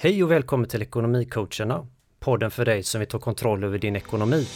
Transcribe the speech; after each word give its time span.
Hej 0.00 0.24
och 0.24 0.30
välkommen 0.30 0.68
till 0.68 0.82
Ekonomicoacherna, 0.82 1.86
podden 2.20 2.50
för 2.50 2.64
dig 2.64 2.82
som 2.82 2.98
vill 2.98 3.08
ta 3.08 3.18
kontroll 3.18 3.64
över 3.64 3.78
din 3.78 3.96
ekonomi. 3.96 4.46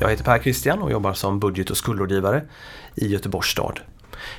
Jag 0.00 0.10
heter 0.10 0.24
Per 0.24 0.38
Christian 0.38 0.82
och 0.82 0.90
jobbar 0.90 1.12
som 1.12 1.40
budget 1.40 1.70
och 1.70 1.76
skuldrådgivare 1.76 2.42
i 2.94 3.06
Göteborgs 3.06 3.48
stad. 3.48 3.80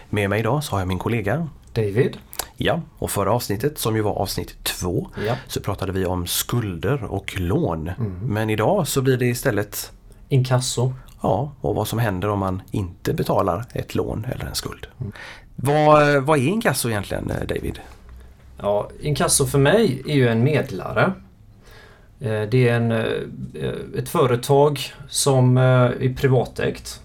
Med 0.09 0.29
mig 0.29 0.39
idag 0.39 0.63
så 0.63 0.71
har 0.71 0.79
jag 0.79 0.88
min 0.88 1.00
kollega 1.00 1.47
David. 1.73 2.18
Ja, 2.58 2.82
och 2.98 3.12
förra 3.12 3.32
avsnittet 3.34 3.78
som 3.78 3.96
ju 3.96 4.02
var 4.02 4.14
avsnitt 4.14 4.64
två 4.64 5.08
Ja. 5.28 5.36
så 5.48 5.62
pratade 5.62 5.92
vi 5.92 6.05
om 6.05 6.28
skulder 6.28 7.04
och 7.04 7.40
lån. 7.40 7.92
Men 8.24 8.50
idag 8.50 8.88
så 8.88 9.02
blir 9.02 9.18
det 9.18 9.26
istället 9.26 9.92
Inkasso. 10.30 10.94
ja, 11.22 11.52
och 11.62 11.76
vad 11.76 11.88
som 11.88 11.99
händer 11.99 12.30
om 12.30 12.40
man 12.40 12.62
inte 12.72 13.13
betalar 13.13 13.66
ett 13.73 13.96
lån 13.96 14.26
eller 14.32 14.46
en 14.46 14.55
skuld. 14.55 14.88
Vad, 15.55 16.23
vad 16.23 16.40
är 16.40 16.48
inkasso 16.48 16.90
egentligen 16.90 17.32
eh, 17.32 17.48
David? 17.48 17.80
Ja, 18.62 18.90
inkasso 19.02 19.46
för 19.46 19.60
mig 19.60 20.04
är 20.08 20.16
ju 20.16 20.27
en 20.27 20.44
medlare. 20.44 21.04
Eh, 22.20 22.41
Det 22.41 22.70
är 22.70 22.76
en, 22.76 22.91
eh, 22.91 23.04
ett 23.98 24.10
företag 24.10 24.80
som 25.10 25.58
är 25.58 26.13
privatägt. 26.18 27.02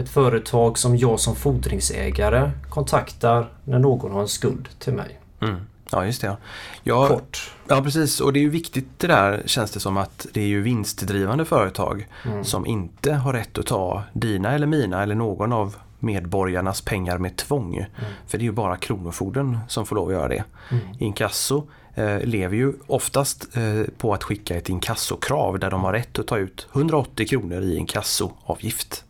Ett 0.00 0.08
företag 0.08 0.78
som 0.78 0.96
jag 0.96 1.20
som 1.20 1.36
fordringsägare 1.36 2.50
kontaktar 2.68 3.48
när 3.64 3.78
någon 3.78 4.12
har 4.12 4.20
en 4.20 4.28
skuld 4.28 4.68
till 4.78 4.92
mig. 4.92 5.18
Mm. 5.40 5.56
Ja, 5.92 6.06
just 6.06 6.20
det. 6.20 6.26
Ja. 6.26 6.36
Ja, 6.82 7.08
Kort. 7.08 7.52
ja, 7.68 7.82
precis. 7.82 8.20
Och 8.20 8.32
det 8.32 8.38
är 8.38 8.42
ju 8.42 8.50
viktigt 8.50 8.88
det 8.98 9.06
där 9.06 9.42
känns 9.46 9.70
det 9.70 9.80
som 9.80 9.96
att 9.96 10.26
det 10.32 10.40
är 10.40 10.46
ju 10.46 10.62
vinstdrivande 10.62 11.44
företag 11.44 12.06
Mm. 12.24 12.44
som 12.44 12.66
inte 12.66 13.12
har 13.14 13.32
rätt 13.32 13.58
att 13.58 13.66
ta 13.66 14.02
dina 14.12 14.52
eller 14.52 14.66
mina 14.66 15.02
eller 15.02 15.14
någon 15.14 15.52
av 15.52 15.76
medborgarnas 15.98 16.80
pengar 16.80 17.18
med 17.18 17.36
tvång. 17.36 17.86
För 18.26 18.38
det 18.38 18.42
är 18.42 18.46
ju 18.46 18.52
bara 18.52 18.76
Kronofogden 18.76 19.58
som 19.68 19.86
får 19.86 19.96
lov 19.96 20.08
att 20.08 20.14
göra 20.14 20.28
det. 20.28 20.44
Mm. 20.70 20.84
Inkasso 20.98 21.62
eh, 21.94 22.20
lever 22.20 22.56
ju 22.56 22.72
oftast 22.86 23.56
eh, 23.56 23.82
på 23.98 24.14
att 24.14 24.24
skicka 24.24 24.56
ett 24.56 24.68
inkassokrav 24.68 25.58
där 25.58 25.70
de 25.70 25.84
har 25.84 25.92
rätt 25.92 26.18
att 26.18 26.26
ta 26.26 26.38
ut 26.38 26.66
180 26.72 27.26
kronor 27.26 27.62
i 27.62 27.76
inkassoavgift. 27.76 29.04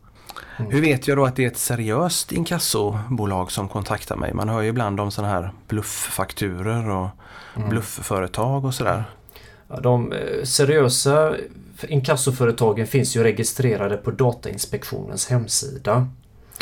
Mm. 0.61 0.73
Hur 0.73 0.81
vet 0.81 1.09
jag 1.09 1.19
då 1.19 1.25
att 1.25 1.37
det 1.37 1.45
är 1.45 1.49
ett 1.49 1.57
seriöst 1.59 2.33
inkassobolag 2.33 3.53
som 3.53 3.69
kontaktar 3.69 4.17
mig? 4.17 4.35
Man 4.35 4.49
hör 4.49 4.61
ju 4.63 4.69
ibland 4.69 5.01
om 5.01 5.11
sådana 5.11 5.33
här 5.33 5.53
blufffakturer 5.69 6.91
och 6.91 7.09
Mm. 7.57 7.69
bluffföretag 7.69 8.65
och 8.65 8.75
sådär. 8.75 9.05
Ja, 9.69 9.81
de 9.81 10.13
eh, 10.13 10.19
seriösa 10.45 11.35
inkassoföretagen 11.89 12.87
finns 12.87 13.17
ju 13.17 13.23
registrerade 13.23 13.97
på 13.97 14.11
Datainspektionens 14.11 15.29
hemsida. 15.31 16.09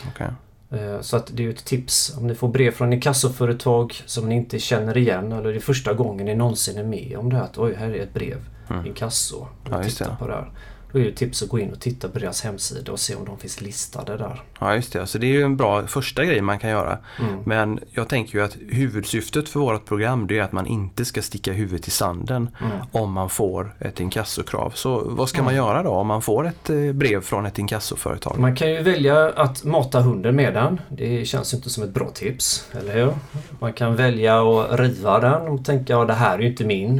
Okej. 0.09 0.27
Eh, 0.71 1.01
Så 1.01 1.17
att 1.17 1.31
det 1.33 1.45
är 1.45 1.51
ett 1.51 1.65
tips. 1.65 2.17
Om 2.19 2.27
ni 2.27 2.35
får 2.35 2.49
brev 2.49 2.71
från 2.71 2.93
inkassoföretag 2.93 4.03
som 4.07 4.29
ni 4.29 4.35
inte 4.35 4.59
känner 4.59 4.97
igen 4.97 5.33
eller 5.33 5.51
det 5.51 5.57
är 5.57 5.61
första 5.61 5.93
gången 5.93 6.27
ni 6.27 6.35
någonsin 6.35 6.79
är 6.79 6.85
med 6.85 7.17
om 7.19 7.31
det 7.31 7.37
här. 7.37 7.45
Att 7.45 7.59
oj, 7.59 7.75
här 7.75 7.89
är 7.91 8.03
ett 8.03 8.15
brev. 8.15 8.39
Inkasso. 8.87 9.37
Mm. 9.67 9.79
Ja, 9.79 9.85
just 9.85 9.99
det. 9.99 10.17
på 10.19 10.27
det 10.27 10.35
här. 10.35 10.51
Då 10.93 10.99
är 10.99 11.09
ett 11.09 11.17
tips 11.17 11.43
att 11.43 11.49
gå 11.49 11.59
in 11.59 11.73
och 11.73 11.81
titta 11.81 12.09
på 12.09 12.19
deras 12.19 12.43
hemsida 12.45 12.93
och 12.93 13.01
se 13.01 13.15
om 13.15 13.25
de 13.25 13.39
finns 13.39 13.61
listade 13.61 14.17
där. 14.17 14.43
Ja 14.61 14.75
just 14.75 14.93
det, 14.93 15.07
så 15.07 15.19
det 15.19 15.27
är 15.27 15.33
ju 15.33 15.43
en 15.43 15.57
bra 15.57 15.87
första 15.87 16.25
grej 16.25 16.41
man 16.41 16.59
kan 16.59 16.71
göra. 16.71 16.99
Mm. 17.21 17.39
Men 17.45 17.81
jag 17.91 18.09
tänker 18.09 18.39
ju 18.39 18.45
att 18.45 18.57
huvudsyftet 18.69 19.49
för 19.49 19.61
vårt 19.61 19.85
program 19.87 20.27
det 20.27 20.39
är 20.39 20.43
att 20.43 20.53
man 20.53 20.67
inte 20.67 21.05
ska 21.05 21.23
sticka 21.23 21.53
huvudet 21.53 21.89
i 21.89 21.91
sanden 21.91 22.51
Mm. 22.61 22.73
om 22.93 23.13
man 23.13 23.31
får 23.31 23.75
ett 23.81 24.01
inkassokrav. 24.01 24.71
Så 24.75 25.03
vad 25.07 25.29
ska 25.29 25.43
man 25.43 25.55
göra 25.55 25.83
då 25.83 25.91
om 25.91 26.07
man 26.07 26.23
får 26.23 26.47
ett 26.47 26.71
eh, 26.71 26.93
brev 26.93 27.21
från 27.21 27.47
ett 27.47 27.59
inkassoföretag? 27.59 28.39
Man 28.39 28.55
kan 28.57 28.71
ju 28.71 28.83
välja 28.83 29.29
att 29.31 29.65
mata 29.65 30.01
hunden 30.01 30.37
med 30.37 30.55
den. 30.55 30.81
Det 30.89 31.25
känns 31.25 31.53
ju 31.55 31.57
inte 31.57 31.71
som 31.71 31.83
ett 31.85 31.91
bra 31.95 32.11
tips, 32.11 32.69
eller 32.81 32.95
hur? 32.95 33.13
Man 33.61 33.73
kan 33.73 33.97
välja 33.97 34.41
att 34.61 34.81
riva 34.81 35.21
den 35.21 35.49
och 35.49 35.65
tänka 35.65 35.99
att 35.99 36.09
det 36.09 36.15
här 36.15 36.35
är 36.39 36.43
ju 36.43 36.49
inte 36.51 36.65
min. 36.65 36.99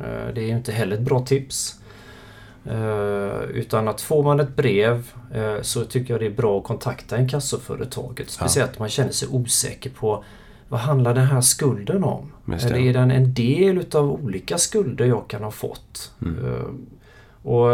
Eh, 0.00 0.34
Det 0.34 0.40
är 0.40 0.46
ju 0.46 0.56
inte 0.56 0.72
heller 0.72 0.96
ett 0.96 1.02
bra 1.02 1.20
tips. 1.20 1.77
Eh, 2.70 3.42
Utan 3.50 3.88
att 3.88 4.00
får 4.00 4.22
man 4.22 4.40
ett 4.40 4.56
brev 4.56 5.12
eh, 5.34 5.62
så 5.62 5.84
tycker 5.84 6.14
jag 6.14 6.20
det 6.20 6.26
är 6.26 6.30
bra 6.30 6.58
att 6.58 6.64
kontakta 6.64 7.18
inkassoföretaget. 7.20 8.30
Speciellt 8.30 8.70
om 8.70 8.76
man 8.78 8.88
känner 8.88 9.12
sig 9.12 9.28
osäker 9.28 9.90
på 9.90 10.24
vad 10.68 10.80
handlar 10.80 11.14
den 11.14 11.26
här 11.26 11.40
skulden 11.40 12.04
om? 12.04 12.32
Eller 12.46 12.76
är 12.78 12.92
den 12.92 13.10
en 13.10 13.34
del 13.34 13.78
utav 13.78 14.10
olika 14.12 14.58
skulder 14.58 15.04
jag 15.04 15.28
kan 15.28 15.44
ha 15.44 15.50
fått? 15.50 16.12
Mm. 16.22 16.44
Eh, 16.46 16.62
Och 17.42 17.68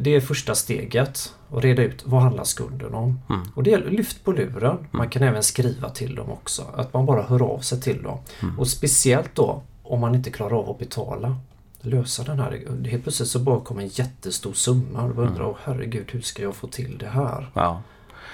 det 0.00 0.14
är 0.14 0.20
första 0.20 0.54
steget. 0.54 1.32
Att 1.52 1.64
reda 1.64 1.82
ut 1.82 2.02
vad 2.06 2.22
handlar 2.22 2.44
skulden 2.44 2.94
om? 2.94 3.20
Mm. 3.30 3.42
Och 3.54 3.62
det 3.62 3.72
är 3.72 3.78
lyft 3.90 4.24
på 4.24 4.32
luren. 4.32 4.76
Man 4.90 5.08
kan 5.08 5.22
även 5.22 5.42
skriva 5.42 5.88
till 5.90 6.14
dem 6.14 6.30
också. 6.30 6.62
Att 6.76 6.92
man 6.92 7.06
bara 7.06 7.22
hör 7.22 7.42
av 7.42 7.58
sig 7.58 7.80
till 7.80 8.02
dem. 8.02 8.18
Mm. 8.42 8.58
Och 8.58 8.68
speciellt 8.68 9.34
då 9.34 9.62
om 9.82 10.00
man 10.00 10.14
inte 10.14 10.30
klarar 10.30 10.56
av 10.58 10.70
att 10.70 10.78
betala. 10.78 11.36
Lösa 11.86 12.22
den 12.24 12.38
här. 12.38 12.60
Helt 12.90 13.02
plötsligt 13.02 13.28
så 13.28 13.38
bara 13.38 13.60
kommer 13.60 13.82
en 13.82 13.88
jättestor 13.88 14.52
summa. 14.52 14.98
Och 15.02 15.10
Mm. 15.10 15.18
undrar 15.18 15.44
jag, 15.44 15.56
herregud 15.64 16.06
hur 16.12 16.20
ska 16.20 16.42
jag 16.42 16.54
få 16.56 16.66
till 16.66 16.98
det 16.98 17.08
här? 17.08 17.50
Ja. 17.54 17.82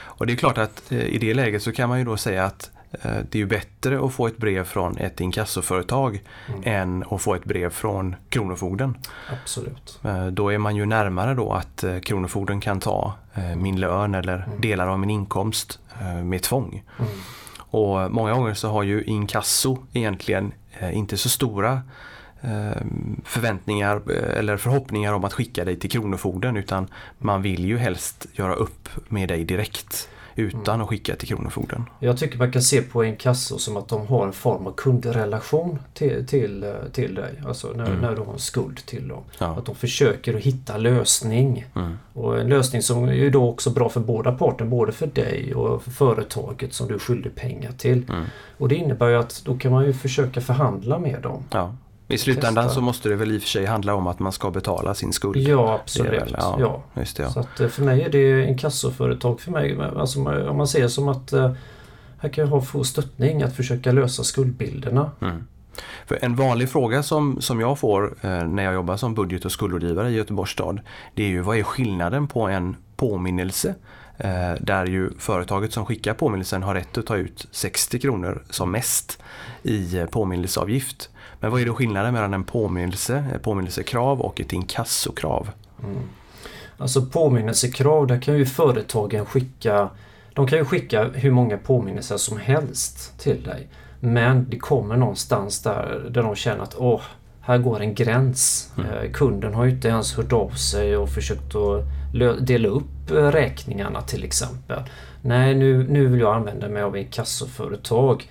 Och 0.03 0.27
det 0.27 0.33
är 0.33 0.37
klart 0.37 0.59
att 0.59 0.93
eh, 0.93 0.99
i 1.05 1.19
det 1.19 1.35
läget 1.35 1.63
så 1.63 1.73
kan 1.73 1.89
man 1.89 1.99
ju 1.99 2.05
då 2.05 2.17
säga 2.17 2.45
att 2.45 2.71
eh, 2.93 3.11
det 3.31 3.35
är 3.39 3.41
ju 3.41 3.47
bättre 3.47 4.05
att 4.07 4.13
få 4.13 4.27
ett 4.27 4.37
brev 4.37 4.65
från 4.65 4.97
ett 4.97 5.21
inkassoföretag 5.21 6.23
Mm. 6.49 6.61
än 6.65 7.05
att 7.11 7.23
få 7.23 7.35
ett 7.35 7.45
brev 7.45 7.71
från 7.71 8.17
Kronofogden. 8.29 8.95
Absolut. 9.43 9.99
Eh, 10.05 10.27
Då 10.27 10.53
är 10.53 10.59
man 10.59 10.77
ju 10.77 10.87
närmare 10.87 11.35
då 11.35 11.53
att 11.53 11.85
Kronofogden 12.03 12.61
kan 12.61 12.81
ta 12.81 13.15
min 13.57 13.81
lön 13.81 14.15
eller 14.15 14.49
delar 14.59 14.87
av 14.87 14.99
min 14.99 15.11
inkomst 15.11 15.79
med 16.25 16.43
tvång. 16.43 16.83
Mm. 16.99 17.11
Och 17.59 18.13
många 18.13 18.33
gånger 18.33 18.55
så 18.55 18.69
har 18.69 18.83
ju 18.83 19.03
inkasso 19.05 19.79
egentligen 19.93 20.53
inte 20.93 21.17
så 21.17 21.29
stora 21.29 21.83
förväntningar 23.25 24.03
eh, 24.11 24.39
eller 24.39 24.57
förhoppningar 24.57 25.13
om 25.13 25.25
att 25.25 25.33
skicka 25.33 25.65
dig 25.65 25.77
till 25.77 25.91
Kronofogden 25.91 26.57
utan 26.57 26.89
man 27.19 27.43
vill 27.43 27.65
ju 27.65 27.79
helst 27.79 28.27
göra 28.33 28.55
upp 28.55 28.89
med 29.09 29.29
dig 29.29 29.45
direkt 29.45 30.09
utan 30.37 30.81
att 30.81 30.89
skicka 30.89 31.17
till 31.17 31.29
Kronofogden. 31.29 31.85
Jag 31.99 32.19
tycker 32.19 32.39
man 32.39 32.53
kan 32.53 32.63
se 32.63 32.83
på 32.83 33.05
inkasso 33.05 33.59
som 33.59 33.77
att 33.77 33.89
de 33.89 34.07
har 34.07 34.27
en 34.27 34.33
form 34.33 34.67
av 34.67 34.73
kundrelation 34.73 35.79
till, 35.95 36.27
till, 36.27 36.65
eh, 36.65 36.71
till 36.93 37.15
dig. 37.15 37.43
Alltså 37.47 37.69
när, 37.69 37.97
när 37.97 38.15
du 38.15 38.23
har 38.23 38.33
en 38.33 38.39
skuld 38.39 38.87
till 38.87 39.09
dem. 39.09 39.23
Ja. 39.39 39.47
Att 39.47 39.67
de 39.67 39.75
försöker 39.75 40.35
att 40.35 40.43
hitta 40.43 40.77
lösning. 40.77 41.67
Mm. 41.75 41.99
Och 42.13 42.41
en 42.41 42.49
lösning 42.49 42.83
som 42.83 43.09
är 43.09 43.31
då 43.31 43.49
också 43.49 43.71
bra 43.71 43.89
för 43.89 44.01
båda 44.01 44.33
parter. 44.33 44.65
Både 44.65 44.93
för 44.93 45.07
dig 45.07 45.55
och 45.55 45.83
för 45.83 45.91
företaget 45.91 46.75
som 46.75 46.89
du 46.89 46.95
är 46.95 46.99
skyldig 46.99 47.35
pengar 47.35 47.73
till. 47.73 48.05
Mm. 48.09 48.25
Och 48.59 48.69
det 48.69 48.75
innebär 48.75 49.09
ju 49.09 49.17
att 49.17 49.43
då 49.45 49.59
kan 49.59 49.73
man 49.73 49.85
ju 49.85 49.93
försöka 49.93 50.41
förhandla 50.41 50.99
med 50.99 51.23
dem. 51.23 51.45
Ja. 51.51 51.75
I 52.11 52.19
slutändan 52.19 52.65
Testa. 52.65 52.75
så 52.75 52.81
måste 52.81 53.09
det 53.09 53.17
väl 53.17 53.33
i 53.33 53.39
och 53.39 53.43
för 53.43 53.49
sig 53.49 53.67
handla 53.67 53.95
om 53.95 54.07
att 54.07 54.19
man 54.19 54.33
ska 54.33 54.51
betala 54.51 54.95
sin 54.95 55.13
skuld. 55.13 55.37
Ja, 55.37 55.75
absolut. 55.75 56.13
väl- 56.13 56.35
ja. 56.39 56.57
ja, 56.61 56.83
Just 57.01 57.17
det, 57.17 57.23
ja. 57.23 57.31
Så 57.31 57.41
att 57.41 57.61
eh, 57.61 57.69
för 57.69 57.83
mig 57.83 58.03
är 58.03 58.09
det 58.09 58.45
inkassoföretag 58.45 59.41
för 59.41 59.51
mig. 59.51 59.79
Alltså 59.97 60.19
om 60.19 60.57
man 60.57 60.69
ser 60.69 60.89
som 60.89 61.09
att 61.09 61.33
eh, 61.33 61.53
här 62.19 62.29
kan 62.29 62.49
jag 62.49 62.67
få 62.67 62.85
stöttning 62.85 63.43
att 63.43 63.57
försöka 63.57 63.93
lösa 63.93 64.25
skuldbilderna. 64.25 65.11
Mm. 65.21 65.45
För 66.07 66.19
en 66.25 66.37
vanlig 66.37 66.69
fråga 66.69 67.03
som, 67.03 67.41
som 67.41 67.61
jag 67.61 67.79
får 67.79 68.15
eh, 68.21 68.45
när 68.45 68.63
jag 68.63 68.75
jobbar 68.75 68.97
som 68.97 69.15
budget 69.15 69.45
och 69.45 69.53
skuldrådgivare 69.53 70.11
i 70.11 70.15
Göteborgs 70.15 70.51
stad 70.51 70.81
det 71.15 71.23
är 71.23 71.29
ju 71.29 71.41
vad 71.41 71.59
är 71.59 71.63
skillnaden 71.63 72.27
på 72.27 72.49
en 72.49 72.77
påminnelse 72.97 73.75
där 74.61 74.87
ju 74.87 75.11
företaget 75.19 75.73
som 75.73 75.87
skickar 75.87 76.15
påminnelsen 76.15 76.63
har 76.63 76.75
rätt 76.75 76.99
att 76.99 77.07
ta 77.07 77.17
ut 77.17 77.47
60 77.51 77.99
kronor 77.99 78.43
som 78.51 78.71
mest 78.71 79.19
i 79.63 79.99
eh, 79.99 80.07
påminnelseavgift. 80.07 81.11
Men 81.41 81.51
vad 81.51 81.61
är 81.61 81.67
då 81.67 81.75
skillnaden 81.75 82.15
mellan 82.15 82.35
en 82.35 82.45
påminnelse, 82.45 83.25
ett 83.35 83.43
påminnelsekrav 83.43 84.21
och 84.21 84.41
ett 84.41 84.53
inkassokrav? 84.53 85.51
Alltså 86.79 87.07
påminnelsekrav, 87.07 88.07
där 88.07 88.23
kan 88.23 88.39
ju 88.39 88.47
företagen 88.47 89.27
skicka 89.27 89.91
De 90.35 90.47
kan 90.47 90.59
ju 90.59 90.65
skicka 90.65 91.05
hur 91.05 91.31
många 91.31 91.59
påminnelser 91.59 92.17
som 92.17 92.39
helst 92.39 93.19
till 93.19 93.43
dig. 93.43 93.69
Men 94.01 94.51
det 94.51 94.59
kommer 94.59 94.97
någonstans 94.97 95.63
där, 95.63 96.11
där 96.11 96.23
de 96.23 96.35
känner 96.35 96.63
att 96.63 96.75
åh, 96.79 97.03
här 97.41 97.59
går 97.59 97.81
en 97.81 97.95
gräns. 97.95 98.73
Eh, 98.79 99.11
kunden 99.13 99.55
har 99.55 99.65
ju 99.65 99.71
inte 99.71 99.89
ens 99.89 100.15
hört 100.15 100.33
av 100.33 100.51
sig 100.51 100.97
och 100.97 101.09
försökt 101.09 101.55
att 101.55 102.47
dela 102.47 102.69
upp 102.69 102.85
eh, 102.85 103.00
räkningarna 103.11 104.03
till 104.03 104.25
exempel. 104.25 104.83
Nej, 105.23 105.55
nu, 105.55 105.87
nu 105.89 106.07
vill 106.07 106.21
jag 106.21 106.35
använda 106.35 106.69
mig 106.69 106.83
av 106.83 106.97
inkassoföretag. 106.97 108.29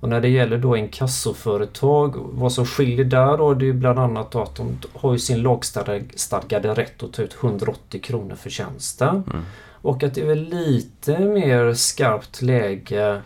Och 0.00 0.08
när 0.08 0.20
det 0.20 0.28
gäller 0.28 0.58
då 0.58 0.76
inkassoföretag, 0.76 2.14
vad 2.16 2.52
som 2.52 2.66
skiljer 2.66 3.04
där 3.04 3.36
då, 3.36 3.54
det 3.54 3.68
är 3.68 3.72
bland 3.72 3.98
annat 3.98 4.34
att 4.34 4.56
de 4.56 4.78
har 4.94 5.12
ju 5.12 5.18
sin 5.18 5.42
lagstadgade 5.42 6.74
rätt 6.74 7.02
att 7.02 7.12
ta 7.12 7.22
ut 7.22 7.36
180 7.42 8.00
kronor 8.00 8.34
för 8.34 8.50
tjänsten. 8.50 9.22
Och 9.82 10.02
att 10.02 10.14
det 10.14 10.20
är 10.20 10.26
väl 10.26 10.48
lite 10.48 11.18
mer 11.18 11.74
skarpt 11.74 12.42
läge 12.42 13.20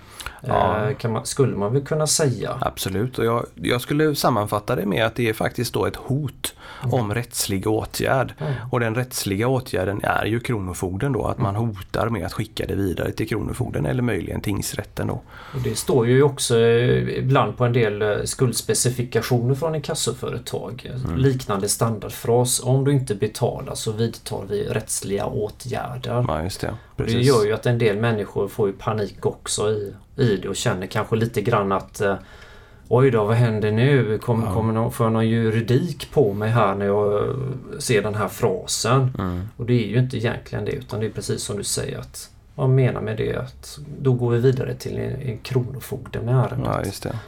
Ja. 0.47 0.89
eh, 0.89 0.97
kan 0.97 1.13
man, 1.13 1.27
skulle 1.27 1.57
man 1.57 1.73
väl 1.73 1.83
kunna 1.83 2.07
säga. 2.07 2.59
Absolut, 2.61 3.19
och 3.19 3.25
jag, 3.25 3.47
jag 3.55 3.81
skulle 3.81 4.15
sammanfatta 4.15 4.77
det 4.77 4.87
med 4.87 5.07
att 5.07 5.15
det 5.15 5.29
är 5.29 5.33
faktiskt 5.33 5.75
då 5.75 5.87
ett 5.87 5.97
hot 5.97 6.55
om 6.93 7.15
rättslig 7.15 7.67
åtgärd. 7.67 8.35
Mm. 8.39 8.53
Och 8.71 8.81
den 8.81 8.95
rättsliga 8.95 9.49
åtgärden 9.49 10.01
är 10.03 10.25
ju 10.25 10.41
Kronofogden 10.41 11.13
då, 11.13 11.27
att 11.27 11.39
man 11.39 11.57
hotar 11.57 12.09
med 12.09 12.27
att 12.27 12.33
skicka 12.33 12.67
det 12.67 12.75
vidare 12.75 13.00
till 13.17 13.29
Kronofogden 13.29 13.87
eller 13.87 14.03
möjligen 14.03 14.41
tingsrätten 14.41 15.07
då. 15.07 15.21
Och 15.55 15.61
det 15.65 15.75
står 15.79 16.07
ju 16.07 16.23
också 16.23 16.59
eh, 16.59 17.19
ibland 17.19 17.57
på 17.57 17.65
en 17.65 17.73
del 17.73 18.03
eh, 18.03 18.09
skuldspecifikationer 18.25 19.55
från 19.55 19.75
en 19.75 19.83
kassoföretag. 19.83 20.91
Mm. 21.05 21.17
Liknande 21.17 21.69
standardfras. 21.69 22.61
Om 22.65 22.85
du 22.85 22.93
inte 22.93 23.15
betalar 23.15 23.75
så 23.75 23.93
vidtar 23.93 24.45
vi 24.49 24.65
rättsliga 24.65 25.27
åtgärder. 25.27 26.25
Ja, 26.29 26.43
just 26.43 26.61
det. 26.61 26.69
Och 26.69 26.77
Det 26.97 27.05
Precis. 27.05 27.27
gör 27.27 27.45
ju 27.45 27.53
att 27.53 27.67
en 27.67 27.79
del 27.79 27.97
människor 27.97 28.49
får 28.49 28.69
ju 28.69 28.73
panik 28.75 29.27
också 29.27 29.71
i, 29.71 29.95
i 30.17 30.37
det 30.37 30.49
och 30.49 30.57
känner 30.57 30.87
kanske 30.87 31.17
lite 31.17 31.43
grann 31.43 31.73
att 31.73 32.01
eh, 32.01 32.15
Oj 32.93 33.11
då, 33.11 33.25
vad 33.25 33.37
händer 33.37 33.73
nu? 33.73 34.19
Kommer, 34.19 34.47
Ja. 34.47 34.55
kommer 34.55 34.73
någon, 34.73 34.93
får 34.93 35.07
jag 35.07 35.13
någon 35.13 35.29
juridik 35.29 36.11
på 36.13 36.33
mig 36.35 36.51
här 36.51 36.75
när 36.75 36.87
jag 36.87 37.37
ser 37.79 38.03
den 38.03 38.15
här 38.15 38.29
frasen? 38.29 39.15
Mm. 39.19 39.43
Och 39.57 39.67
det 39.67 39.73
är 39.73 39.89
ju 39.89 39.99
inte 39.99 40.17
egentligen 40.17 40.65
det 40.65 40.73
utan 40.73 41.01
det 41.01 41.07
är 41.07 41.11
precis 41.11 41.43
som 41.43 41.57
du 41.57 41.65
säger 41.65 41.99
att 41.99 42.31
vad 42.55 42.71
menar 42.71 43.01
med 43.01 43.17
det 43.17 43.37
att 43.37 43.79
då 44.01 44.13
går 44.13 44.31
vi 44.31 44.39
vidare 44.39 44.75
till 44.75 44.99
en, 44.99 45.23
en 45.23 45.39
kronofogde 45.39 46.21
med 46.21 46.35
ärendet. 46.35 46.71
Ja, 46.75 46.85
just 46.85 47.03
det. 47.03 47.19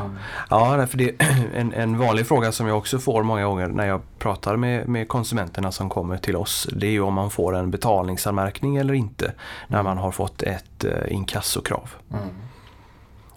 Mm. 0.00 0.16
Ja, 0.50 0.76
därför 0.76 0.98
det 0.98 1.08
är 1.08 1.48
en, 1.54 1.72
en 1.72 1.98
vanlig 1.98 2.26
fråga 2.26 2.52
som 2.52 2.66
jag 2.66 2.78
också 2.78 2.98
får 2.98 3.22
många 3.22 3.44
gånger 3.44 3.68
när 3.68 3.86
jag 3.86 4.00
pratar 4.18 4.56
med, 4.56 4.88
med 4.88 5.08
konsumenterna 5.08 5.72
som 5.72 5.88
kommer 5.88 6.16
till 6.16 6.36
oss. 6.36 6.68
Det 6.72 6.86
är 6.86 6.90
ju 6.90 7.00
om 7.00 7.14
man 7.14 7.30
får 7.30 7.56
en 7.56 7.70
betalningsanmärkning 7.70 8.76
eller 8.76 8.94
inte 8.94 9.32
när 9.68 9.82
man 9.82 9.98
har 9.98 10.10
fått 10.10 10.42
ett 10.42 10.84
eh, 10.84 11.12
inkassokrav. 11.12 11.90
Mm. 12.12 12.28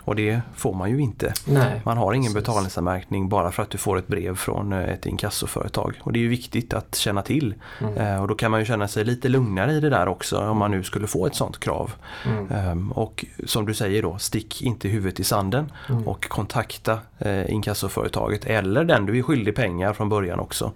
Och 0.08 0.16
det 0.16 0.42
får 0.56 0.74
man 0.74 0.90
ju 0.90 1.00
inte. 1.02 1.34
Nej. 1.48 1.82
Man 1.86 1.98
har 1.98 2.14
ingen 2.14 2.34
Precis. 2.34 2.46
betalningsanmärkning 2.48 3.30
bara 3.30 3.52
för 3.52 3.64
att 3.64 3.70
du 3.70 3.78
får 3.78 3.98
ett 3.98 4.08
brev 4.08 4.36
från 4.36 4.74
eh, 4.74 4.80
ett 4.90 5.06
inkassoföretag. 5.06 5.94
Och 6.04 6.14
det 6.14 6.20
är 6.20 6.22
ju 6.22 6.28
viktigt 6.28 6.74
att 6.74 6.96
känna 6.96 7.22
till. 7.22 7.56
Mm. 7.82 7.98
Eh, 7.98 8.22
Och 8.22 8.28
då 8.28 8.36
kan 8.36 8.52
man 8.52 8.60
ju 8.60 8.66
känna 8.66 8.88
sig 8.88 9.06
lite 9.06 9.30
lugnare 9.30 9.74
i 9.74 9.80
det 9.80 9.90
där 9.90 10.08
också 10.08 10.38
om 10.40 10.58
man 10.58 10.72
nu 10.72 10.84
skulle 10.84 11.08
få 11.08 11.26
ett 11.26 11.36
sånt 11.36 11.60
krav. 11.60 11.92
Mm. 12.26 12.52
Ehm, 12.52 12.92
Och 12.92 13.26
som 13.46 13.66
du 13.66 13.74
säger 13.74 14.02
då, 14.02 14.18
stick 14.18 14.62
inte 14.62 14.88
huvudet 14.88 15.20
i 15.20 15.24
sanden 15.24 15.72
Mm. 15.90 16.08
och 16.08 16.30
kontakta 16.30 17.00
eh, 17.20 17.52
inkassoföretaget 17.54 18.46
eller 18.46 18.84
den 18.84 19.06
du 19.06 19.18
är 19.20 19.24
skyldig 19.24 19.56
pengar 19.56 19.94
från 19.94 20.10
början 20.10 20.40
också. 20.40 20.72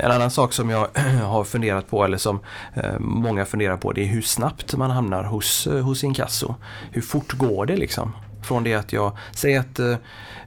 En 0.00 0.10
annan 0.10 0.30
sak 0.30 0.52
som 0.52 0.70
jag 0.70 0.88
har 1.24 1.44
funderat 1.44 1.88
på 1.90 2.04
eller 2.04 2.18
som 2.18 2.40
eh, 2.74 2.98
många 2.98 3.44
funderar 3.44 3.76
på 3.76 3.92
det 3.92 4.02
är 4.02 4.06
hur 4.06 4.22
snabbt 4.22 4.76
man 4.76 4.90
hamnar 4.90 5.24
hos, 5.24 5.66
eh, 5.66 5.82
hos 5.84 6.04
inkasso. 6.04 6.54
Hur 6.90 7.02
fort 7.02 7.32
går 7.32 7.66
det 7.66 7.76
liksom? 7.76 8.12
Från 8.42 8.64
det 8.64 8.74
att 8.74 8.92
jag 8.92 9.16
säger 9.32 9.60
att 9.60 9.78
eh, 9.78 9.94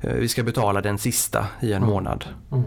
vi 0.01 0.27
ska 0.27 0.43
betala 0.43 0.81
den 0.81 0.97
sista 0.97 1.45
i 1.61 1.73
en 1.73 1.77
Mm. 1.77 1.89
månad. 1.89 2.25
Mm. 2.51 2.63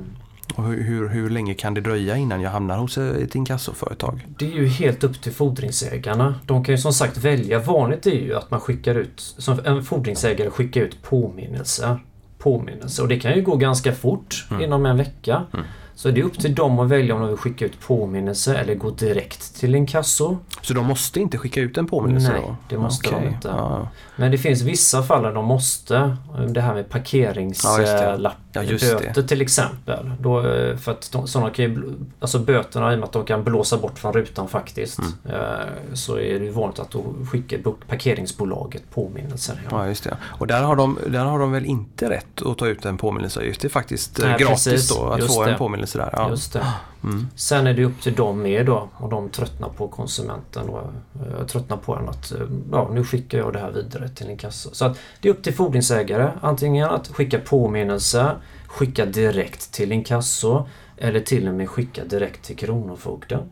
Och 0.54 0.64
hur, 0.64 0.82
hur, 0.82 1.08
hur 1.08 1.30
länge 1.30 1.54
kan 1.54 1.74
det 1.74 1.80
dröja 1.80 2.16
innan 2.16 2.40
jag 2.40 2.50
hamnar 2.50 2.78
hos 2.78 2.98
ett 2.98 3.34
inkassoföretag? 3.34 4.26
Det 4.38 4.46
är 4.46 4.50
ju 4.56 4.66
helt 4.68 5.04
upp 5.04 5.22
till 5.22 5.32
fordringsägarna. 5.32 6.34
De 6.44 6.64
kan 6.64 6.74
ju 6.74 6.78
som 6.78 6.92
sagt 6.92 7.16
välja. 7.16 7.58
Vanligt 7.58 8.06
är 8.06 8.10
ju 8.10 8.34
att 8.36 8.50
man 8.50 8.60
skickar 8.60 8.94
ut, 8.94 9.20
som 9.38 9.60
en 9.64 9.82
fordringsägare 9.84 10.50
skickar 10.50 10.80
ut 10.80 11.02
påminnelser. 11.02 11.98
Påminnelser. 12.38 13.02
Och 13.02 13.08
det 13.08 13.20
kan 13.20 13.34
ju 13.34 13.42
gå 13.42 13.56
ganska 13.56 13.92
fort, 13.92 14.46
Mm. 14.50 14.62
inom 14.62 14.86
en 14.86 14.96
vecka. 14.96 15.42
Mm. 15.54 15.66
Så 15.98 16.10
det 16.10 16.20
är 16.20 16.24
upp 16.24 16.38
till 16.38 16.54
dem 16.54 16.78
att 16.78 16.88
välja 16.88 17.14
om 17.14 17.20
de 17.20 17.28
vill 17.28 17.36
skicka 17.38 17.64
ut 17.64 17.80
påminnelse 17.80 18.56
eller 18.56 18.74
gå 18.74 18.90
direkt 18.90 19.56
till 19.60 19.74
inkasso. 19.74 20.36
Så 20.62 20.74
de 20.74 20.86
måste 20.86 21.20
inte 21.20 21.38
skicka 21.38 21.60
ut 21.60 21.78
en 21.78 21.86
påminnelse 21.86 22.32
Nej, 22.32 22.42
då? 22.46 22.56
det 22.68 22.78
måste 22.78 23.10
de 23.10 23.16
Okej, 23.16 23.28
inte. 23.28 23.48
Ja, 23.48 23.88
Men 24.16 24.30
det 24.30 24.38
finns 24.38 24.62
vissa 24.62 25.02
fall 25.02 25.22
där 25.22 25.32
de 25.32 25.44
måste. 25.44 26.16
Det 26.48 26.60
här 26.60 26.74
med 26.74 26.76
Ja, 26.76 26.78
just 26.78 26.92
parkeringslapp. 26.92 27.76
det. 28.22 28.30
Ja, 28.52 28.62
just 28.62 28.98
böter 28.98 29.22
till 29.22 29.40
exempel. 29.40 30.10
Då, 30.20 30.46
eh, 30.48 30.76
för 30.76 30.92
att 30.92 31.12
de, 31.12 31.26
sådana 31.28 31.50
kan 31.50 31.64
ju, 31.64 31.94
alltså 32.20 32.38
böterna 32.38 32.92
i 32.92 32.94
och 32.94 32.98
med 32.98 33.06
att 33.06 33.12
de 33.12 33.24
kan 33.24 33.44
blåsa 33.44 33.76
bort 33.78 33.98
från 33.98 34.12
rutan 34.12 34.48
faktiskt. 34.48 34.98
Mm. 34.98 35.12
eh, 35.40 35.66
Så 35.94 36.18
är 36.18 36.40
det 36.40 36.50
vanligt 36.50 36.78
att 36.78 36.90
då 36.90 37.04
skickar 37.32 37.58
bo- 37.58 37.76
parkeringsbolaget 37.88 38.82
påminnelser. 38.94 39.60
Ja. 39.70 39.82
ja, 39.82 39.88
just 39.88 40.04
det. 40.04 40.16
Och 40.24 40.46
där 40.46 40.62
har, 40.62 40.76
de, 40.76 40.98
där 41.06 41.24
har 41.24 41.38
de 41.38 41.52
väl 41.52 41.64
inte 41.64 42.10
rätt 42.10 42.42
att 42.46 42.58
ta 42.58 42.66
ut 42.66 42.84
en 42.84 42.96
påminnelseavgift? 42.96 43.60
Det 43.60 43.68
är 43.68 43.70
faktiskt 43.70 44.18
eh, 44.18 44.24
Nej, 44.28 44.38
gratis 44.38 44.64
precis. 44.64 44.96
då 44.96 45.04
att 45.06 45.18
Just 45.18 45.34
få 45.34 45.44
det. 45.44 45.50
en 45.52 45.58
påminnelse 45.58 45.85
där. 45.92 46.10
Ja. 46.12 46.30
Just 46.30 46.52
det. 46.52 46.66
Mm. 47.04 47.26
Sen 47.34 47.66
är 47.66 47.74
det 47.74 47.84
upp 47.84 48.02
till 48.02 48.14
dem 48.14 48.42
med 48.42 48.66
då 48.66 48.88
och 48.96 49.10
de 49.10 49.28
tröttnar 49.28 49.68
på 49.68 49.88
konsumenten 49.88 50.68
och 50.68 50.80
eh, 50.80 51.46
tröttnar 51.46 51.76
på 51.76 51.96
en 51.96 52.08
att 52.08 52.32
eh, 52.32 52.38
ja, 52.72 52.90
nu 52.92 53.04
skickar 53.04 53.38
jag 53.38 53.52
det 53.52 53.58
här 53.58 53.70
vidare 53.70 54.08
till 54.08 54.28
en 54.28 54.36
kassa. 54.36 54.70
Så 54.72 54.84
att 54.84 54.98
det 55.20 55.28
är 55.28 55.32
upp 55.32 55.42
till 55.42 55.54
fordringsägare 55.54 56.30
antingen 56.40 56.88
att 56.88 57.08
skicka 57.08 57.38
påminnelse, 57.38 58.36
skicka 58.66 59.06
direkt 59.06 59.72
till 59.72 59.92
inkasso 59.92 60.66
eller 60.96 61.20
till 61.20 61.48
och 61.48 61.54
med 61.54 61.70
skicka 61.70 62.04
direkt 62.04 62.44
till 62.44 62.56
Kronofogden. 62.56 63.50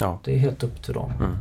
Ja. 0.00 0.18
Det 0.24 0.34
är 0.34 0.38
helt 0.38 0.62
upp 0.62 0.82
till 0.82 0.94
dem. 0.94 1.12
Mm. 1.18 1.36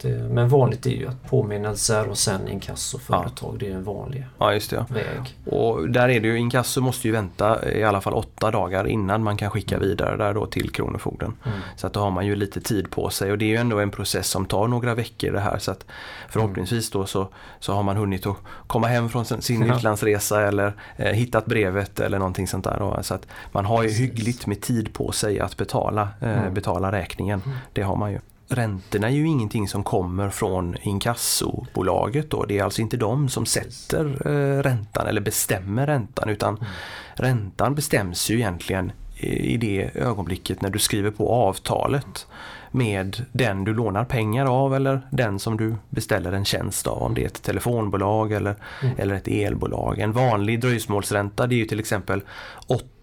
Det, 0.00 0.08
men 0.08 0.48
vanligt 0.48 0.86
är 0.86 0.90
ju 0.90 1.08
att 1.08 1.28
påminnelser 1.30 2.08
och 2.08 2.18
sen 2.18 2.48
inkassoföretag, 2.48 3.56
det 3.58 3.70
är 3.70 3.74
en 3.74 3.84
vanlig 3.84 4.26
ja, 4.38 4.52
just 4.54 4.70
det. 4.70 4.76
Ja. 4.76 4.94
väg. 4.94 5.38
Och 5.56 5.88
där 5.90 6.08
är 6.08 6.20
det 6.20 6.28
ju, 6.28 6.38
inkasso 6.38 6.80
måste 6.80 7.08
ju 7.08 7.12
vänta 7.12 7.72
i 7.72 7.84
alla 7.84 8.00
fall 8.00 8.12
åtta 8.14 8.50
dagar 8.50 8.86
innan 8.86 9.22
man 9.22 9.36
kan 9.36 9.50
skicka 9.50 9.78
vidare 9.78 10.16
där 10.16 10.34
då 10.34 10.46
till 10.46 10.70
Kronofogden. 10.70 11.32
Mm. 11.46 11.58
Så 11.76 11.86
att 11.86 11.92
då 11.92 12.00
har 12.00 12.10
man 12.10 12.26
ju 12.26 12.36
lite 12.36 12.60
tid 12.60 12.90
på 12.90 13.10
sig 13.10 13.30
och 13.32 13.38
det 13.38 13.44
är 13.44 13.48
ju 13.48 13.56
ändå 13.56 13.78
en 13.80 13.90
process 13.90 14.28
som 14.28 14.46
tar 14.46 14.68
några 14.68 14.94
veckor 14.94 15.32
det 15.32 15.40
här. 15.40 15.58
Så 15.58 15.70
att 15.70 15.84
förhoppningsvis 16.28 16.90
då 16.90 17.06
så, 17.06 17.28
så 17.60 17.72
har 17.74 17.82
man 17.82 17.96
hunnit 17.96 18.26
att 18.26 18.36
komma 18.66 18.86
hem 18.86 19.08
från 19.08 19.24
sin, 19.24 19.42
sin 19.42 19.66
Ja. 19.66 19.76
utlandsresa 19.76 20.42
eller 20.42 20.72
eh, 20.96 21.12
hittat 21.12 21.46
brevet 21.46 22.00
eller 22.00 22.18
någonting 22.18 22.48
sånt 22.48 22.64
där. 22.64 22.76
Då. 22.78 22.98
Så 23.02 23.14
att 23.14 23.26
man 23.52 23.64
har 23.64 23.82
ju 23.82 23.88
Precis. 23.88 24.04
hyggligt 24.04 24.46
med 24.46 24.60
tid 24.60 24.92
på 24.92 25.12
sig 25.12 25.40
att 25.40 25.56
betala, 25.56 26.08
eh, 26.20 26.36
Mm. 26.38 26.54
betala 26.54 26.92
räkningen. 26.92 27.42
Mm. 27.46 27.56
Det 27.72 27.82
har 27.86 27.96
man 27.96 28.12
ju. 28.12 28.18
Räntorna 28.48 29.06
är 29.06 29.12
ju 29.12 29.26
ingenting 29.26 29.68
som 29.68 29.84
kommer 29.84 30.30
från 30.30 30.76
inkassobolaget 30.82 32.30
då. 32.30 32.44
Det 32.44 32.58
är 32.58 32.64
alltså 32.64 32.80
inte 32.82 32.96
de 32.96 33.28
som 33.28 33.46
sätter 33.46 34.04
eh, 34.28 34.62
räntan 34.62 35.06
eller 35.06 35.20
bestämmer 35.20 35.86
räntan 35.86 36.28
utan 36.28 36.54
Mm. 36.56 36.66
räntan 37.14 37.74
bestäms 37.74 38.30
ju 38.30 38.34
egentligen 38.34 38.92
i 39.18 39.56
det 39.56 39.90
ögonblicket 39.94 40.62
när 40.62 40.70
du 40.70 40.78
skriver 40.78 41.10
på 41.10 41.28
avtalet 41.32 42.26
med 42.70 43.24
den 43.32 43.64
du 43.64 43.74
lånar 43.74 44.04
pengar 44.04 44.46
av 44.46 44.74
eller 44.74 45.00
den 45.10 45.38
som 45.38 45.56
du 45.56 45.74
beställer 45.90 46.32
en 46.32 46.44
tjänst 46.44 46.86
av. 46.86 47.02
Om 47.02 47.14
det 47.14 47.22
är 47.22 47.26
ett 47.26 47.42
telefonbolag 47.42 48.32
eller, 48.32 48.54
Mm. 48.82 48.94
eller 48.98 49.14
ett 49.14 49.28
elbolag. 49.28 49.98
En 49.98 50.12
vanlig 50.12 50.60
dröjsmålsränta 50.60 51.46
det 51.46 51.54
är 51.54 51.58
ju 51.58 51.64
till 51.64 51.80
exempel 51.80 52.22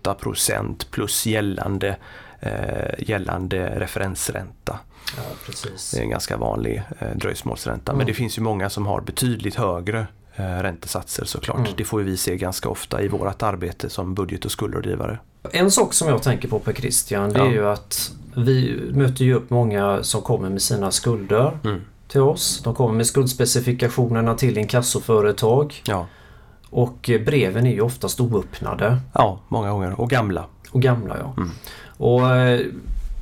8% 0.04 0.88
plus 0.92 1.26
gällande, 1.26 1.96
gällande 3.00 3.80
referensränta. 3.80 4.80
Ja. 5.18 5.24
Det 5.92 5.98
är 5.98 6.02
en 6.04 6.10
ganska 6.10 6.38
vanlig 6.38 6.84
eh, 7.00 7.08
dröjsmålsränta. 7.16 7.92
Mm. 7.92 7.98
Men 7.98 8.08
det 8.08 8.14
finns 8.14 8.38
ju 8.38 8.42
många 8.42 8.70
som 8.70 8.86
har 8.86 9.02
betydligt 9.02 9.56
högre 9.56 10.08
eh, 10.36 10.44
räntesatser 10.44 11.26
såklart. 11.26 11.58
Mm. 11.58 11.72
Det 11.78 11.84
får 11.84 12.00
vi 12.00 12.18
se 12.18 12.38
ganska 12.38 12.70
ofta 12.70 13.02
i 13.02 13.08
vårt 13.08 13.44
arbete 13.44 13.90
som 13.90 14.14
budget 14.16 14.46
och 14.46 14.52
skuldrådgivare. 14.52 15.20
En 15.52 15.72
sak 15.72 15.94
som 15.94 16.08
jag 16.08 16.24
tänker 16.24 16.48
på 16.48 16.60
Per 16.60 16.74
Christian, 16.74 17.30
det 17.34 17.40
Ja. 17.40 17.46
är 17.46 17.52
ju 17.52 17.68
att 17.70 18.12
vi 18.36 18.82
möter 18.94 19.26
ju 19.26 19.34
upp 19.34 19.50
många 19.50 20.04
som 20.04 20.22
kommer 20.22 20.50
med 20.50 20.62
sina 20.62 20.92
skulder 20.92 21.60
Mm. 21.64 21.82
till 22.08 22.22
oss. 22.22 22.62
De 22.64 22.76
kommer 22.76 22.94
med 22.94 23.08
skuldspecifikationerna 23.08 24.36
till 24.36 24.58
inkassoföretag 24.58 25.82
Ja. 25.88 26.08
och 26.70 27.10
eh, 27.10 27.22
breven 27.22 27.66
är 27.68 27.72
ju 27.72 27.82
oftast 27.82 28.20
oöppnade 28.22 29.00
ja, 29.14 29.40
många 29.48 29.72
gånger. 29.72 30.02
Och 30.02 30.10
gamla. 30.10 30.46
och 30.72 30.82
gamla. 30.82 31.18
Ja. 31.20 31.34
Mm. 31.38 31.52
Och 31.98 32.36
eh, 32.36 32.60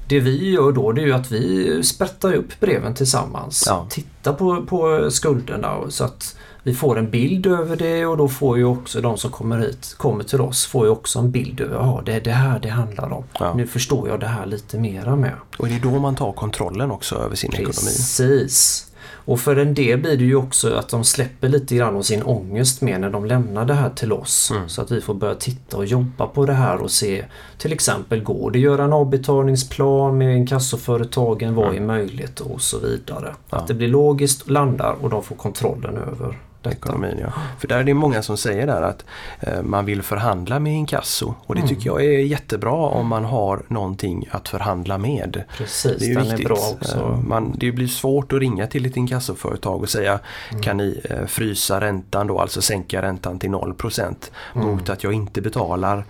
Det 0.07 0.19
vi 0.19 0.49
gör 0.51 0.71
då 0.71 0.91
det 0.91 1.01
är 1.01 1.05
ju 1.05 1.13
att 1.13 1.31
vi 1.31 1.83
sprättar 1.83 2.33
upp 2.33 2.59
breven 2.59 2.93
tillsammans. 2.93 3.63
Ja. 3.67 3.87
Tittar 3.89 4.33
på, 4.33 4.65
på 4.65 5.11
skulderna 5.11 5.77
så 5.89 6.03
att 6.03 6.35
vi 6.63 6.73
får 6.73 6.97
en 6.99 7.09
bild 7.09 7.45
över 7.47 7.75
det 7.75 8.05
och 8.05 8.17
då 8.17 8.27
får 8.27 8.57
ju 8.57 8.63
också 8.65 9.01
de 9.01 9.17
som 9.17 9.31
kommer 9.31 9.59
hit, 9.59 9.95
kommer 9.97 10.23
till 10.23 10.41
oss, 10.41 10.65
får 10.65 10.85
ju 10.85 10.91
också 10.91 11.19
en 11.19 11.31
bild 11.31 11.61
över 11.61 11.75
ja, 11.75 12.01
det 12.05 12.13
är 12.13 12.21
det 12.21 12.31
här 12.31 12.59
det 12.59 12.69
handlar 12.69 13.13
om. 13.13 13.23
Ja. 13.39 13.53
Nu 13.53 13.67
förstår 13.67 14.09
jag 14.09 14.19
det 14.19 14.27
här 14.27 14.45
lite 14.45 14.77
mera 14.79 15.15
med. 15.15 15.33
Och 15.57 15.67
det 15.67 15.75
är 15.75 15.79
då 15.79 15.99
man 15.99 16.15
tar 16.15 16.31
kontrollen 16.31 16.91
också 16.91 17.15
över 17.15 17.35
sin 17.35 17.53
ekonomi. 17.53 17.71
Precis. 17.73 18.87
Och 19.03 19.39
för 19.39 19.55
en 19.55 19.73
del 19.73 19.99
blir 19.99 20.17
det 20.17 20.23
ju 20.23 20.35
också 20.35 20.73
att 20.73 20.89
de 20.89 21.03
släpper 21.03 21.49
lite 21.49 21.75
grann 21.75 21.95
av 21.95 22.01
sin 22.01 22.23
ångest 22.23 22.81
med 22.81 23.01
när 23.01 23.09
de 23.09 23.25
lämnar 23.25 23.65
det 23.65 23.73
här 23.73 23.89
till 23.89 24.13
oss. 24.13 24.51
Mm. 24.51 24.69
Så 24.69 24.81
att 24.81 24.91
vi 24.91 25.01
får 25.01 25.13
börja 25.13 25.35
titta 25.35 25.77
och 25.77 25.85
jobba 25.85 26.27
på 26.27 26.45
det 26.45 26.53
här 26.53 26.81
och 26.81 26.91
se 26.91 27.25
till 27.57 27.73
exempel 27.73 28.23
går 28.23 28.51
det 28.51 28.59
att 28.59 28.63
göra 28.63 28.83
en 28.83 28.93
avbetalningsplan 28.93 30.17
med 30.17 30.37
inkassoföretagen? 30.37 31.55
Vad 31.55 31.65
är 31.65 31.71
Mm. 31.71 31.87
möjligt 31.87 32.39
och 32.39 32.61
så 32.61 32.79
vidare. 32.79 33.35
Ja. 33.49 33.57
Att 33.57 33.67
det 33.67 33.73
blir 33.73 33.87
logiskt, 33.87 34.49
landar 34.49 34.95
och 35.01 35.09
de 35.09 35.23
får 35.23 35.35
kontrollen 35.35 35.97
över, 35.97 36.39
detta. 36.63 36.75
ekonomin. 36.77 37.17
Ja. 37.21 37.33
För 37.59 37.67
där 37.67 37.77
är 37.77 37.83
det 37.83 37.93
många 37.93 38.21
som 38.21 38.37
säger 38.37 38.67
där 38.67 38.81
att 38.81 39.05
eh, 39.39 39.61
man 39.61 39.85
vill 39.85 40.01
förhandla 40.01 40.59
med 40.59 40.73
inkasso 40.73 41.33
och 41.45 41.55
det 41.55 41.61
Mm. 41.61 41.69
tycker 41.69 41.85
jag 41.89 42.05
är 42.05 42.19
jättebra 42.19 42.71
om 42.73 43.07
man 43.07 43.25
har 43.25 43.61
någonting 43.67 44.27
att 44.31 44.49
förhandla 44.49 44.97
med. 44.97 45.43
Precis, 45.57 45.97
Det 45.99 46.05
är 46.05 46.07
ju 46.09 46.13
den 46.15 46.23
viktigt. 46.23 46.39
är 46.39 46.45
bra 46.49 46.57
också. 46.71 46.97
Eh, 46.97 47.19
Man, 47.27 47.55
det 47.57 47.71
blir 47.71 47.87
svårt 47.87 48.33
att 48.33 48.39
ringa 48.39 48.67
till 48.67 48.85
ett 48.85 48.97
inkassoföretag 48.97 49.81
och 49.81 49.89
säga 49.89 50.19
Mm. 50.49 50.61
kan 50.63 50.77
ni 50.77 51.01
eh, 51.09 51.25
frysa 51.25 51.81
räntan 51.81 52.27
då, 52.27 52.39
alltså 52.39 52.61
sänka 52.61 53.01
räntan 53.01 53.39
till 53.39 53.49
0% 53.49 54.31
mot 54.53 54.89
att 54.89 55.03
jag 55.03 55.13
inte 55.13 55.41
betalar 55.41 56.05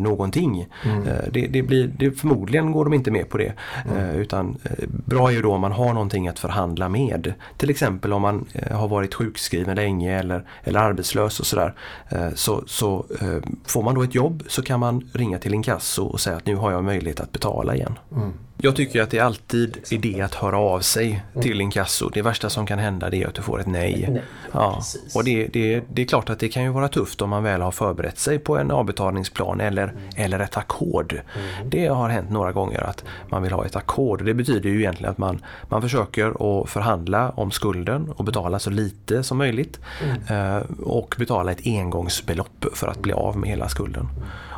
någonting. 0.00 0.66
Mm. 0.84 1.06
Eh, 1.08 1.14
Det, 1.32 1.46
det 1.46 1.62
blir, 1.62 1.90
det, 1.98 2.10
förmodligen 2.10 2.72
går 2.72 2.84
de 2.84 2.94
inte 2.94 3.10
med 3.10 3.28
på 3.28 3.38
det. 3.38 3.52
Eh, 3.96 4.16
Utan 4.16 4.56
eh, 4.64 4.88
bra 4.88 5.28
är 5.28 5.32
ju 5.32 5.42
då 5.42 5.52
om 5.52 5.60
man 5.60 5.72
har 5.72 5.92
någonting 5.92 6.28
att 6.28 6.38
förhandla 6.38 6.88
med. 6.88 7.32
Till 7.56 7.70
exempel 7.70 8.12
om 8.12 8.22
man 8.22 8.44
eh, 8.52 8.76
har 8.76 8.88
varit 8.88 9.14
sjukskriven 9.14 9.76
länge 9.76 10.18
eller, 10.18 10.44
eller 10.64 10.80
arbetslös 10.80 11.40
och 11.40 11.46
sådär. 11.46 11.74
Eh, 12.08 12.28
Så, 12.34 12.62
så 12.66 13.04
eh, 13.20 13.38
får 13.66 13.82
man 13.82 13.94
då 13.94 14.02
ett 14.02 14.14
jobb 14.14 14.42
så 14.48 14.62
kan 14.62 14.80
man 14.80 15.08
ringa 15.12 15.38
till 15.38 15.54
inkasso 15.54 16.04
och 16.04 16.20
säga 16.20 16.36
att 16.36 16.46
nu 16.46 16.54
har 16.56 16.72
jag 16.72 16.84
möjlighet 16.84 17.20
att 17.20 17.32
betala 17.32 17.74
igen. 17.74 17.98
Mm. 18.16 18.32
Jag 18.60 18.76
tycker 18.76 19.02
att 19.02 19.10
det 19.10 19.20
alltid 19.20 19.76
är 19.90 19.94
idé 19.94 20.20
att 20.20 20.34
höra 20.34 20.58
av 20.58 20.80
sig 20.80 21.22
till 21.40 21.60
inkasso. 21.60 22.08
Det 22.08 22.22
värsta 22.22 22.50
som 22.50 22.66
kan 22.66 22.78
hända 22.78 23.08
är 23.08 23.26
att 23.26 23.34
du 23.34 23.42
får 23.42 23.60
ett 23.60 23.66
nej. 23.66 24.22
Ja, 24.52 24.82
och 25.14 25.24
det, 25.24 25.46
det, 25.46 25.82
det 25.92 26.02
är 26.02 26.06
klart 26.06 26.30
att 26.30 26.38
det 26.38 26.48
kan 26.48 26.62
ju 26.62 26.68
vara 26.68 26.88
tufft 26.88 27.22
om 27.22 27.30
man 27.30 27.42
väl 27.42 27.60
har 27.60 27.70
förberett 27.70 28.18
sig 28.18 28.38
på 28.38 28.58
en 28.58 28.70
avbetalningsplan 28.70 29.60
eller, 29.60 29.92
eller 30.16 30.40
ett 30.40 30.56
ackord. 30.56 31.20
Det 31.66 31.86
har 31.86 32.08
hänt 32.08 32.30
några 32.30 32.52
gånger 32.52 32.80
att 32.80 33.04
man 33.28 33.42
vill 33.42 33.52
ha 33.52 33.66
ett 33.66 33.76
ackord. 33.76 34.24
Det 34.24 34.34
betyder 34.34 34.70
ju 34.70 34.78
egentligen 34.78 35.10
att 35.10 35.18
man, 35.18 35.42
man 35.68 35.82
försöker 35.82 36.60
att 36.60 36.68
förhandla 36.70 37.30
om 37.30 37.50
skulden 37.50 38.10
och 38.10 38.24
betala 38.24 38.58
så 38.58 38.70
lite 38.70 39.22
som 39.22 39.38
möjligt 39.38 39.80
eh, 40.28 40.58
och 40.82 41.14
betala 41.18 41.52
ett 41.52 41.60
engångsbelopp 41.64 42.64
för 42.74 42.88
att 42.88 42.98
bli 42.98 43.12
av 43.12 43.36
med 43.36 43.50
hela 43.50 43.68
skulden. 43.68 44.08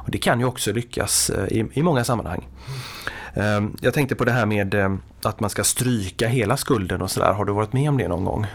Och 0.05 0.11
det 0.11 0.19
kan 0.19 0.41
ju 0.41 0.47
också 0.47 0.73
lyckas 0.73 1.31
eh, 1.31 1.45
i, 1.45 1.67
i 1.73 1.83
många 1.83 2.05
sammanhang. 2.05 2.47
Eh, 3.35 3.61
Jag 3.81 3.95
tänkte 3.95 4.15
på 4.15 4.25
det 4.25 4.33
här 4.33 4.47
med 4.47 4.75
eh, 4.75 4.95
att 5.23 5.41
man 5.41 5.51
ska 5.51 5.65
stryka 5.65 6.29
hela 6.29 6.57
skulden 6.57 7.03
och 7.03 7.11
sådär. 7.11 7.33
Har 7.33 7.45
du 7.45 7.53
varit 7.53 7.73
med 7.73 7.89
om 7.89 7.97
det 7.99 8.09
någon 8.09 8.25
gång? 8.25 8.47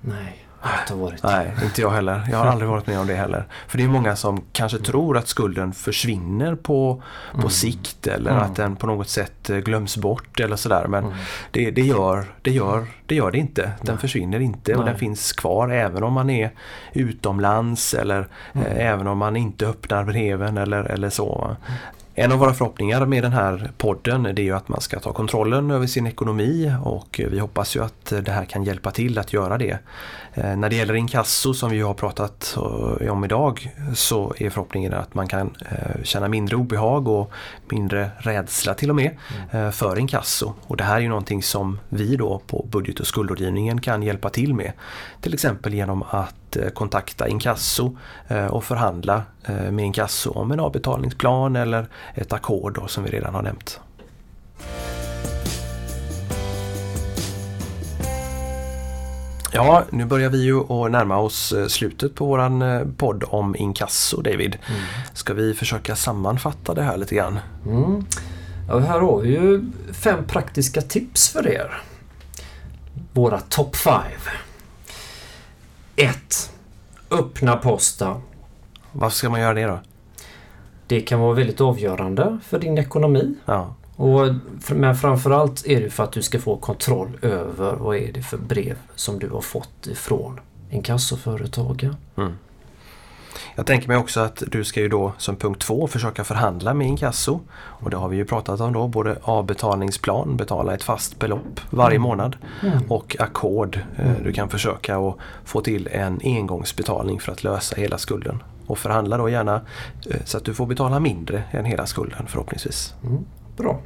Nej, 0.00 0.44
inte 0.90 1.16
Nej, 1.26 1.52
inte 1.64 1.80
jag 1.80 1.90
heller. 1.90 2.28
Jag 2.30 2.38
har 2.38 2.46
aldrig 2.46 2.70
varit 2.70 2.86
med 2.86 2.98
om 3.00 3.06
det 3.06 3.14
heller. 3.14 3.44
För 3.68 3.78
det 3.78 3.84
är 3.84 3.88
många 3.88 4.16
som 4.16 4.44
kanske 4.52 4.78
tror 4.78 5.16
att 5.16 5.28
skulden 5.28 5.72
försvinner 5.72 6.54
på, 6.54 7.02
på 7.40 7.48
sikt 7.48 8.06
eller 8.06 8.30
Mm. 8.30 8.42
att 8.42 8.56
den 8.56 8.76
på 8.76 8.86
något 8.86 9.08
sätt 9.08 9.50
eh, 9.50 9.56
glöms 9.56 9.96
bort 9.96 10.40
eller 10.40 10.56
sådär. 10.56 10.86
Men 10.88 11.04
Mm. 11.04 11.16
det, 11.50 11.70
det, 11.70 11.82
gör, 11.82 12.24
det, 12.42 12.50
gör, 12.50 12.86
det 13.06 13.14
gör 13.14 13.30
det 13.30 13.38
inte. 13.38 13.70
Den 13.82 13.98
försvinner 13.98 14.40
inte 14.40 14.74
och 14.74 14.84
Nej. 14.84 14.90
den 14.90 14.98
finns 14.98 15.32
kvar 15.32 15.68
även 15.68 16.02
om 16.02 16.12
man 16.12 16.30
är 16.30 16.50
utomlands 16.92 17.94
eller 17.94 18.28
Mm. 18.52 18.66
eh, 18.66 18.86
även 18.86 19.06
om 19.06 19.18
man 19.18 19.36
inte 19.36 19.66
öppnar 19.66 20.04
breven 20.04 20.58
eller, 20.58 20.84
eller 20.84 21.10
så. 21.10 21.56
En 22.20 22.32
av 22.32 22.38
våra 22.38 22.54
förhoppningar 22.54 23.06
med 23.06 23.22
den 23.22 23.32
här 23.32 23.70
podden 23.76 24.26
är 24.26 24.40
ju 24.40 24.52
att 24.52 24.68
man 24.68 24.80
ska 24.80 25.00
ta 25.00 25.12
kontrollen 25.12 25.70
över 25.70 25.86
sin 25.86 26.06
ekonomi 26.06 26.72
och 26.84 27.20
vi 27.30 27.38
hoppas 27.38 27.76
ju 27.76 27.84
att 27.84 28.12
det 28.22 28.30
här 28.32 28.44
kan 28.44 28.64
hjälpa 28.64 28.90
till 28.90 29.18
att 29.18 29.32
göra 29.32 29.58
det. 29.58 29.78
Eh, 30.34 30.56
När 30.56 30.68
det 30.70 30.76
gäller 30.76 30.94
inkasso 30.94 31.54
som 31.54 31.70
vi 31.70 31.80
har 31.80 31.94
pratat 31.94 32.56
eh, 33.00 33.12
om 33.12 33.24
idag 33.24 33.74
så 33.94 34.34
är 34.38 34.50
förhoppningen 34.50 34.94
att 34.94 35.14
man 35.14 35.28
kan 35.28 35.54
eh, 35.70 36.02
känna 36.02 36.28
mindre 36.28 36.56
obehag 36.56 37.08
och 37.08 37.32
mindre 37.70 38.10
rädsla 38.18 38.74
till 38.74 38.90
och 38.90 38.96
med 38.96 39.16
eh, 39.50 39.70
för 39.70 39.98
inkasso. 39.98 40.52
Och 40.66 40.76
det 40.76 40.84
här 40.84 40.96
är 40.96 41.00
ju 41.00 41.08
någonting 41.08 41.42
som 41.42 41.80
vi 41.88 42.16
då 42.16 42.42
på 42.46 42.66
budget 42.70 43.00
och 43.00 43.06
skuldrådgivningen 43.06 43.80
kan 43.80 44.02
hjälpa 44.02 44.30
till 44.30 44.54
med. 44.54 44.72
Till 45.20 45.34
exempel 45.34 45.74
genom 45.74 46.04
att 46.10 46.47
eh, 46.56 46.68
kontakta 46.68 47.28
inkasso 47.28 47.96
eh, 48.28 48.46
och 48.46 48.64
förhandla 48.64 49.22
eh, 49.44 49.70
med 49.70 49.84
inkasso 49.84 50.30
om 50.30 50.52
en 50.52 50.60
avbetalningsplan 50.60 51.56
eller 51.56 51.86
ett 52.14 52.32
ackord 52.32 52.90
som 52.90 53.04
vi 53.04 53.10
redan 53.10 53.34
har 53.34 53.42
nämnt. 53.42 53.80
Ja, 59.52 59.84
nu 59.90 60.04
börjar 60.04 60.30
vi 60.30 60.42
ju 60.42 60.60
att 60.60 60.90
närma 60.90 61.16
oss 61.16 61.54
slutet 61.68 62.14
på 62.14 62.26
våran 62.26 62.62
eh, 62.62 62.82
podd 62.96 63.24
om 63.26 63.56
inkasso, 63.56 64.22
David. 64.22 64.58
Ska 65.12 65.34
vi 65.34 65.54
försöka 65.54 65.96
sammanfatta 65.96 66.74
det 66.74 66.82
här 66.82 66.96
lite 66.96 67.14
grann? 67.14 67.38
Mm. 67.66 68.04
Ja, 68.68 68.78
här 68.78 69.00
har 69.00 69.20
vi 69.20 69.28
ju 69.28 69.64
fem 69.92 70.24
praktiska 70.24 70.80
tips 70.80 71.28
för 71.28 71.48
er. 71.48 71.82
Våra 73.12 73.40
top 73.40 73.76
5. 73.76 73.92
1. 75.98 76.50
Öppna 77.10 77.56
posta. 77.56 78.20
Varför 78.92 79.16
ska 79.16 79.30
man 79.30 79.40
göra 79.40 79.54
det 79.54 79.64
då? 79.64 79.78
Det 80.86 81.00
kan 81.00 81.20
vara 81.20 81.32
väldigt 81.34 81.60
avgörande 81.60 82.38
för 82.44 82.58
din 82.58 82.78
ekonomi. 82.78 83.34
Ja, 83.44 83.74
Och, 83.96 84.34
men 84.68 84.96
framförallt 84.96 85.66
är 85.66 85.80
det 85.80 85.90
för 85.90 86.04
att 86.04 86.12
du 86.12 86.22
ska 86.22 86.40
få 86.40 86.56
kontroll 86.56 87.18
över 87.22 87.76
vad 87.76 87.96
är 87.96 88.12
det 88.12 88.22
för 88.22 88.36
brev 88.38 88.76
som 88.94 89.18
du 89.18 89.28
har 89.28 89.40
fått 89.40 89.86
ifrån 89.86 90.40
inkassoföretagen. 90.70 91.96
Mm. 92.16 92.32
Jag 93.58 93.66
tänker 93.66 93.88
mig 93.88 93.96
också 93.96 94.20
att 94.20 94.42
du 94.46 94.64
ska 94.64 94.80
ju 94.80 94.88
då 94.88 95.12
som 95.18 95.36
punkt 95.36 95.60
två 95.62 95.86
försöka 95.86 96.24
förhandla 96.24 96.74
med 96.74 96.86
inkasso. 96.86 97.40
Och 97.56 97.90
det 97.90 97.96
har 97.96 98.08
vi 98.08 98.16
ju 98.16 98.24
pratat 98.24 98.60
om 98.60 98.72
då, 98.72 98.88
både 98.88 99.18
avbetalningsplan, 99.22 100.36
betala 100.36 100.74
ett 100.74 100.82
fast 100.82 101.18
belopp 101.18 101.60
varje 101.70 101.98
månad 101.98 102.36
och 102.88 103.16
ackord. 103.18 103.80
Eh, 103.96 104.12
Du 104.24 104.32
kan 104.32 104.48
försöka 104.48 104.98
att 104.98 105.16
få 105.44 105.60
till 105.60 105.88
en 105.92 106.20
engångsbetalning 106.24 107.20
för 107.20 107.32
att 107.32 107.44
lösa 107.44 107.76
hela 107.76 107.98
skulden. 107.98 108.42
Och 108.66 108.78
förhandla 108.78 109.16
då 109.16 109.28
gärna 109.28 109.60
eh, 110.10 110.20
så 110.24 110.38
att 110.38 110.44
du 110.44 110.54
får 110.54 110.66
betala 110.66 111.00
mindre 111.00 111.42
än 111.50 111.64
hela 111.64 111.86
skulden 111.86 112.26
förhoppningsvis. 112.26 112.94
Mm, 113.04 113.24
bra. 113.56 113.80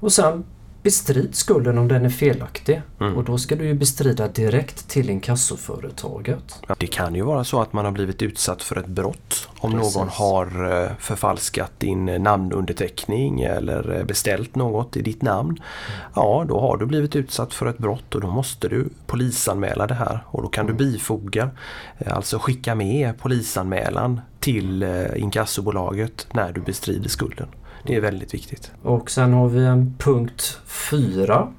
Och 0.00 0.12
sen 0.12 0.44
bestrid 0.82 1.34
skulden 1.34 1.78
om 1.78 1.88
den 1.88 2.04
är 2.04 2.10
felaktig. 2.10 2.82
Mm. 3.00 3.16
Och 3.16 3.24
då 3.24 3.38
ska 3.38 3.56
du 3.56 3.64
ju 3.64 3.74
bestrida 3.74 4.28
direkt 4.28 4.88
till 4.88 5.10
inkassoföretaget. 5.10 6.62
Det 6.78 6.86
kan 6.86 7.14
ju 7.14 7.22
vara 7.22 7.44
så 7.44 7.60
att 7.60 7.72
man 7.72 7.84
har 7.84 7.92
blivit 7.92 8.22
utsatt 8.22 8.62
för 8.62 8.76
ett 8.76 8.86
brott. 8.86 9.48
Om 9.58 9.72
Precis. 9.72 9.96
någon 9.96 10.08
har 10.08 10.82
eh, 10.82 10.90
förfalskat 10.98 11.72
din 11.78 12.04
namnunderteckning 12.04 13.40
eller 13.40 13.98
eh, 13.98 14.04
beställt 14.04 14.54
något 14.54 14.96
i 14.96 15.02
ditt 15.02 15.22
namn. 15.22 15.60
Ja, 16.14 16.44
då 16.48 16.60
har 16.60 16.76
du 16.76 16.86
blivit 16.86 17.16
utsatt 17.16 17.54
för 17.54 17.66
ett 17.66 17.78
brott 17.78 18.14
och 18.14 18.20
då 18.20 18.30
måste 18.30 18.68
du 18.68 18.88
polisanmäla 19.06 19.86
det 19.86 19.94
här. 19.94 20.24
Och 20.26 20.42
då 20.42 20.48
kan 20.48 20.66
du 20.66 20.72
bifoga, 20.72 21.50
eh, 21.98 22.16
alltså 22.16 22.38
skicka 22.38 22.74
med 22.74 23.18
polisanmälan 23.18 24.20
till 24.40 24.82
eh, 24.82 25.06
inkassobolaget 25.16 26.26
när 26.32 26.52
du 26.52 26.60
bestrider 26.60 27.08
skulden. 27.08 27.48
Det 27.86 27.94
är 27.94 28.00
väldigt 28.00 28.34
viktigt. 28.34 28.70
Och 28.82 29.10
sen 29.10 29.32
har 29.32 29.48
vi 29.48 29.64
en 29.64 29.94
punkt 29.98 30.58
4. 30.66 31.52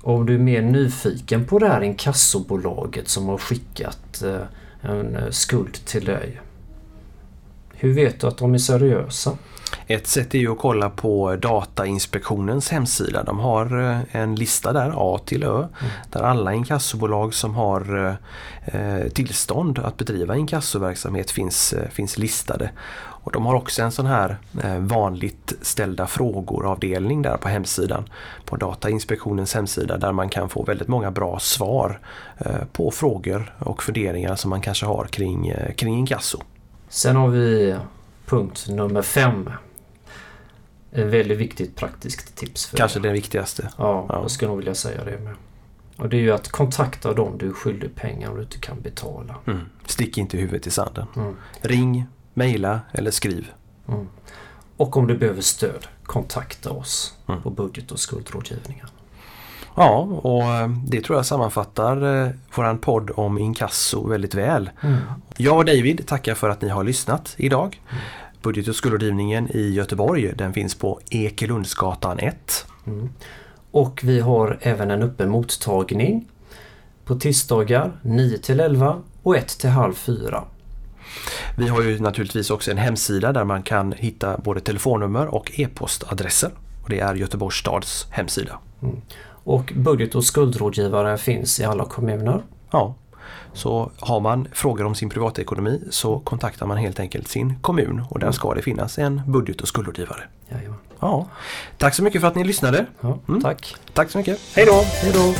Om 0.00 0.26
du 0.26 0.34
är 0.34 0.38
mer 0.38 0.62
nyfiken 0.62 1.44
på 1.44 1.58
det 1.58 1.68
här 1.68 1.80
inkassobolaget 1.80 3.08
som 3.08 3.28
har 3.28 3.38
skickat 3.38 4.22
eh, 4.22 4.40
en 4.80 5.16
eh, 5.16 5.30
skuld 5.30 5.72
till 5.84 6.04
dig. 6.04 6.40
Hur 7.74 7.94
vet 7.94 8.20
du 8.20 8.26
att 8.26 8.38
de 8.38 8.54
är 8.54 8.58
seriösa? 8.58 9.38
Ett 9.86 10.06
sätt 10.06 10.34
är 10.34 10.38
ju 10.38 10.52
att 10.52 10.58
kolla 10.58 10.90
på 10.90 11.36
Datainspektionens 11.36 12.68
hemsida. 12.68 13.22
De 13.24 13.38
har 13.38 13.90
eh, 13.90 14.00
en 14.10 14.34
lista 14.34 14.72
där, 14.72 14.92
A 14.96 15.20
till 15.24 15.42
Ö, 15.42 15.66
där 16.10 16.22
alla 16.22 16.54
inkassobolag 16.54 17.34
som 17.34 17.54
har 17.54 18.16
tillstånd 19.14 19.78
att 19.78 19.96
bedriva 19.96 20.36
inkassoverksamhet 20.36 21.30
finns, 21.30 21.74
finns 21.90 22.18
listade. 22.18 22.70
Och 23.24 23.32
de 23.32 23.46
har 23.46 23.54
också 23.54 23.82
en 23.82 23.92
sån 23.92 24.06
här 24.06 24.36
eh, 24.62 24.78
vanligt 24.78 25.52
ställda 25.62 26.06
frågor-avdelning 26.06 27.22
där 27.22 27.36
på 27.36 27.48
hemsidan. 27.48 28.04
På 28.44 28.56
Datainspektionens 28.56 29.54
hemsida 29.54 29.96
där 29.96 30.12
man 30.12 30.28
kan 30.28 30.48
få 30.48 30.62
väldigt 30.62 30.88
många 30.88 31.10
bra 31.10 31.38
svar 31.38 32.00
eh, 32.38 32.64
på 32.72 32.90
frågor 32.90 33.54
och 33.58 33.82
funderingar 33.82 34.36
som 34.36 34.50
man 34.50 34.60
kanske 34.60 34.86
har 34.86 35.04
kring, 35.04 35.48
eh, 35.48 35.74
kring 35.74 35.98
inkasso. 35.98 36.38
Sen 36.88 37.16
har 37.16 37.28
vi 37.28 37.76
punkt 38.26 38.66
nummer 38.68 39.02
5. 39.02 39.50
Ett 40.92 41.06
väldigt 41.06 41.38
viktigt 41.38 41.76
praktiskt 41.76 42.36
tips 42.36 42.66
för 42.66 42.76
Kanske 42.76 43.00
den 43.00 43.12
viktigaste. 43.12 43.68
Ja, 43.78 44.06
Ja. 44.08 44.20
jag 44.22 44.30
skulle 44.30 44.48
nog 44.48 44.58
vilja 44.58 44.74
säga 44.74 45.04
det 45.04 45.18
med. 45.18 45.34
Och 45.96 46.08
det 46.08 46.16
är 46.16 46.20
ju 46.20 46.30
att 46.32 46.48
kontakta 46.48 47.12
dem 47.12 47.38
du 47.38 47.48
är 47.48 47.52
skyldig 47.52 47.94
pengar 47.94 48.30
om 48.30 48.36
du 48.36 48.42
inte 48.42 48.58
kan 48.58 48.80
betala. 48.80 49.34
Mm. 49.46 49.60
Stick 49.86 50.18
inte 50.18 50.36
huvudet 50.36 50.66
i 50.66 50.70
sanden. 50.70 51.06
Mm. 51.16 51.36
Ring, 51.60 52.06
mejla 52.34 52.80
eller 52.92 53.10
skriv. 53.10 53.46
Mm. 53.88 54.06
Och 54.76 54.96
om 54.96 55.06
du 55.06 55.18
behöver 55.18 55.42
stöd, 55.42 55.86
kontakta 56.02 56.70
oss 56.70 57.14
Mm. 57.28 57.42
på 57.42 57.50
budget 57.50 57.90
och 57.90 57.98
skuldrådgivningen. 58.00 58.86
Ja, 59.76 59.98
och 60.22 60.42
eh, 60.42 60.68
det 60.86 61.00
tror 61.00 61.18
jag 61.18 61.26
sammanfattar 61.26 62.24
eh, 62.24 62.30
våran 62.56 62.78
podd 62.78 63.10
om 63.14 63.38
inkasso 63.38 64.08
väldigt 64.08 64.34
väl. 64.34 64.70
Jag 65.36 65.56
och 65.56 65.64
David 65.64 66.06
tackar 66.06 66.34
för 66.34 66.48
att 66.50 66.62
ni 66.62 66.68
har 66.68 66.84
lyssnat 66.84 67.34
idag. 67.36 67.82
Budget 68.42 68.68
och 68.68 68.76
skuldrådgivningen 68.76 69.50
i 69.56 69.70
Göteborg 69.70 70.32
den 70.36 70.52
finns 70.52 70.74
på 70.74 71.00
Ekelundsgatan 71.10 72.18
1. 72.18 72.66
Mm. 72.86 73.08
Och 73.70 74.00
vi 74.04 74.20
har 74.20 74.58
även 74.60 74.90
en 74.90 75.02
öppen 75.02 75.30
mottagning 75.30 76.28
på 77.04 77.14
tisdagar 77.14 77.92
9 78.02 78.38
till 78.38 78.60
11 78.60 78.98
och 79.22 79.36
ett 79.36 79.58
till 79.58 79.70
halv 79.70 79.94
fyra. 79.94 80.44
Vi 81.56 81.68
har 81.68 81.82
ju 81.82 81.98
naturligtvis 81.98 82.50
också 82.50 82.70
en 82.70 82.78
hemsida 82.78 83.32
där 83.32 83.44
man 83.44 83.62
kan 83.62 83.92
hitta 83.92 84.38
både 84.38 84.60
telefonnummer 84.60 85.34
och 85.34 85.60
e-postadresser. 85.60 86.50
Och 86.82 86.90
det 86.90 87.00
är 87.00 87.14
Göteborgs 87.14 87.56
stads 87.56 88.06
hemsida. 88.10 88.58
Mm. 88.82 88.96
Och 89.44 89.72
budget 89.76 90.14
och 90.14 90.24
skuldrådgivare 90.24 91.18
finns 91.18 91.60
i 91.60 91.64
alla 91.64 91.84
kommuner. 91.84 92.42
Ja, 92.70 92.94
så 93.52 93.90
har 93.98 94.20
man 94.20 94.48
frågor 94.52 94.84
om 94.84 94.94
sin 94.94 95.10
privatekonomi 95.10 95.80
så 95.90 96.18
kontaktar 96.18 96.66
man 96.66 96.76
helt 96.76 97.00
enkelt 97.00 97.28
sin 97.28 97.58
kommun 97.60 98.04
och 98.10 98.18
där 98.18 98.32
ska 98.32 98.54
det 98.54 98.62
finnas 98.62 98.98
en 98.98 99.22
budget 99.26 99.60
och 99.60 99.68
skuldrådgivare. 99.68 100.20
Jajamän. 100.48 100.78
Ja. 101.00 101.26
Tack 101.78 101.94
så 101.94 102.02
mycket 102.02 102.20
för 102.20 102.28
att 102.28 102.34
ni 102.34 102.44
lyssnade. 102.44 102.86
Ja, 103.00 103.18
Mm. 103.28 103.42
Tack. 103.42 103.76
Tack 103.92 104.10
så 104.10 104.18
mycket. 104.18 104.38
Hej 104.56 104.66
då! 104.66 104.82
Hej 105.02 105.12
då! 105.14 105.34